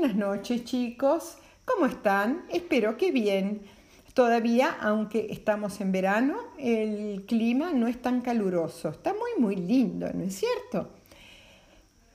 [0.00, 2.46] Buenas noches chicos, ¿cómo están?
[2.48, 3.60] Espero que bien.
[4.14, 8.88] Todavía, aunque estamos en verano, el clima no es tan caluroso.
[8.88, 10.88] Está muy, muy lindo, ¿no es cierto?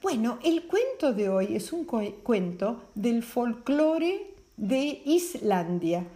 [0.02, 6.08] Bueno, el cuento de hoy es un cuento del folclore de Islandia.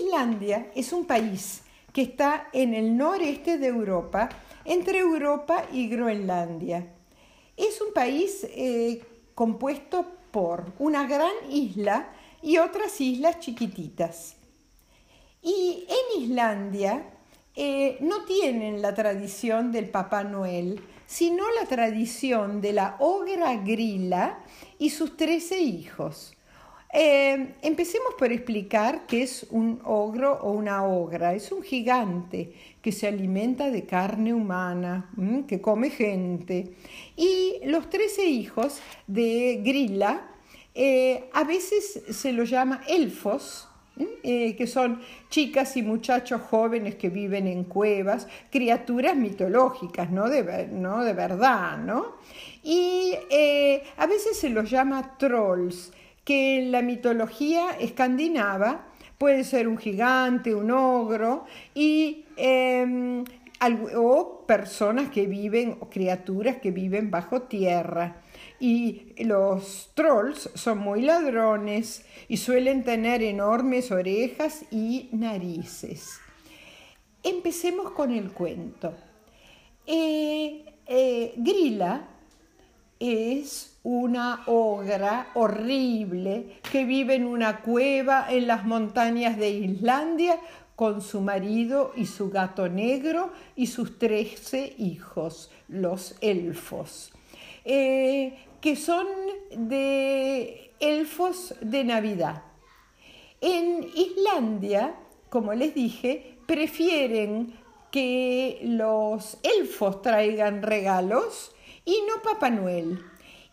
[0.00, 4.28] Islandia es un país que está en el noreste de Europa,
[4.64, 6.86] entre Europa y Groenlandia.
[7.56, 9.02] Es un país eh,
[9.34, 10.06] compuesto
[10.36, 14.36] por una gran isla y otras islas chiquititas.
[15.40, 17.06] Y en Islandia
[17.54, 24.40] eh, no tienen la tradición del Papá Noel, sino la tradición de la ogra grila
[24.78, 26.35] y sus trece hijos.
[26.98, 31.34] Eh, empecemos por explicar qué es un ogro o una ogra.
[31.34, 35.10] Es un gigante que se alimenta de carne humana,
[35.46, 36.72] que come gente.
[37.14, 40.26] Y los trece hijos de Grilla,
[40.74, 43.68] eh, a veces se los llama elfos,
[44.22, 50.66] eh, que son chicas y muchachos jóvenes que viven en cuevas, criaturas mitológicas, no de,
[50.68, 52.16] no de verdad, ¿no?
[52.62, 53.12] Y
[53.98, 55.92] a veces se los llama trolls
[56.26, 63.24] que en la mitología escandinava puede ser un gigante, un ogro y em,
[63.94, 68.22] o personas que viven, o criaturas que viven bajo tierra.
[68.58, 76.18] Y los trolls son muy ladrones y suelen tener enormes orejas y narices.
[77.22, 78.94] Empecemos con el cuento.
[79.86, 82.15] Eh, eh, Grilla
[82.98, 90.40] es una ogra horrible que vive en una cueva en las montañas de Islandia
[90.74, 97.12] con su marido y su gato negro y sus trece hijos, los elfos,
[97.64, 99.06] eh, que son
[99.50, 102.42] de elfos de Navidad.
[103.40, 104.96] En Islandia,
[105.30, 107.54] como les dije, prefieren
[107.90, 111.52] que los elfos traigan regalos
[111.86, 113.02] y no Papá Noel.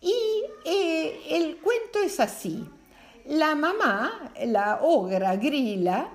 [0.02, 2.68] Y eh, el cuento es así.
[3.24, 6.10] La mamá, la ogra Grila,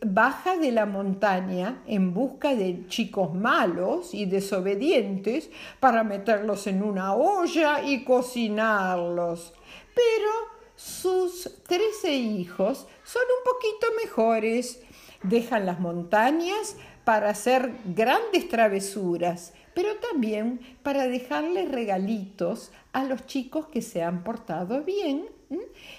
[0.00, 5.50] baja de la montaña en busca de chicos malos y desobedientes
[5.80, 9.54] para meterlos en una olla y cocinarlos.
[9.94, 10.30] Pero
[10.76, 14.82] sus trece hijos son un poquito mejores.
[15.22, 23.68] Dejan las montañas para hacer grandes travesuras, pero también para dejarle regalitos a los chicos
[23.68, 25.26] que se han portado bien,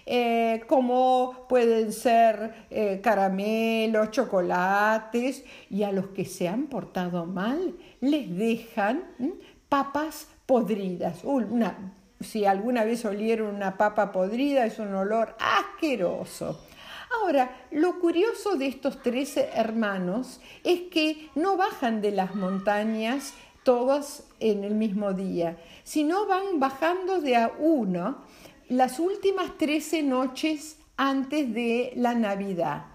[0.05, 7.73] eh, como pueden ser eh, caramelos, chocolates, y a los que se han portado mal
[8.01, 9.05] les dejan
[9.69, 11.23] papas podridas.
[12.19, 16.59] si alguna vez olieron una papa podrida, es un olor asqueroso.
[17.09, 24.23] Ahora, lo curioso de estos trece hermanos es que no bajan de las montañas todas
[24.39, 28.17] en el mismo día, sino van bajando de a uno
[28.69, 32.85] las últimas 13 noches antes de la Navidad.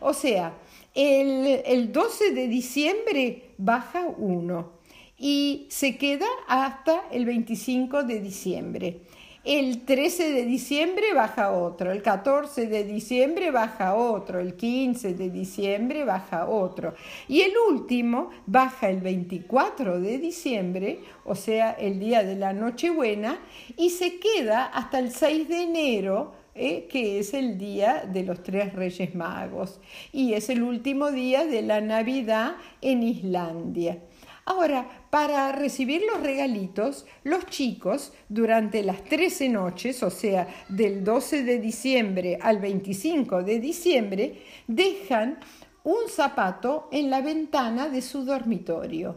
[0.00, 0.54] O sea,
[0.94, 4.72] el, el 12 de diciembre baja uno
[5.18, 9.00] y se queda hasta el 25 de diciembre.
[9.44, 15.30] El 13 de diciembre baja otro, el 14 de diciembre baja otro, el 15 de
[15.30, 16.94] diciembre baja otro.
[17.26, 23.40] Y el último baja el 24 de diciembre, o sea, el día de la Nochebuena,
[23.76, 28.44] y se queda hasta el 6 de enero, eh, que es el día de los
[28.44, 29.80] tres Reyes Magos.
[30.12, 33.98] Y es el último día de la Navidad en Islandia.
[34.44, 41.44] Ahora, para recibir los regalitos, los chicos durante las 13 noches, o sea, del 12
[41.44, 45.38] de diciembre al 25 de diciembre, dejan
[45.84, 49.16] un zapato en la ventana de su dormitorio.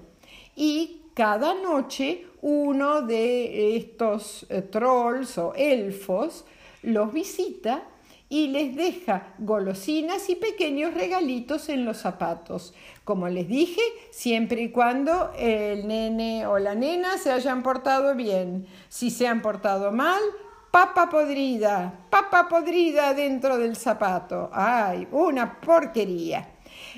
[0.56, 6.46] Y cada noche uno de estos eh, trolls o elfos
[6.84, 7.84] los visita
[8.28, 12.74] y les deja golosinas y pequeños regalitos en los zapatos.
[13.04, 13.82] Como les dije,
[14.12, 18.66] siempre y cuando el nene o la nena se hayan portado bien.
[18.90, 20.22] Si se han portado mal,
[20.72, 24.50] papa podrida, papa podrida dentro del zapato.
[24.52, 26.50] ¡Ay, una porquería!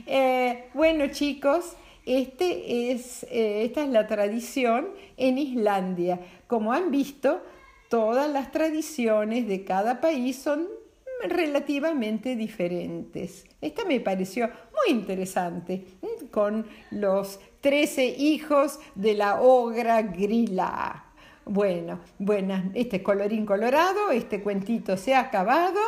[0.06, 1.76] Eh, bueno chicos,
[2.06, 4.88] este es, eh, esta es la tradición
[5.18, 6.20] en Islandia.
[6.48, 7.42] Como han visto,
[7.90, 10.77] todas las tradiciones de cada país son
[11.24, 13.46] relativamente diferentes.
[13.62, 15.86] Esta me pareció muy interesante,
[16.32, 21.04] con los trece hijos de la ogra grila.
[21.46, 25.80] Bueno, buenas, este colorín colorado, este cuentito se ha acabado.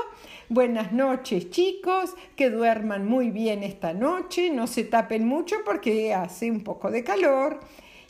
[0.48, 6.50] Buenas noches chicos, que duerman muy bien esta noche, no se tapen mucho porque hace
[6.50, 7.60] un poco de calor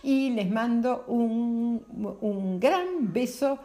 [0.04, 1.84] y les mando un,
[2.22, 3.60] un gran beso